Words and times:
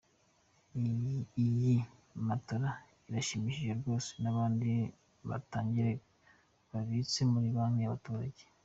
Iyi 1.45 1.71
matora 2.27 2.69
iranshimishije 3.07 3.71
rwose 3.79 4.09
n’abandi 4.23 4.71
batangire 5.29 5.91
babitse 6.71 7.19
muri 7.31 7.47
Banki 7.55 7.81
y’Abaturage. 7.83 8.43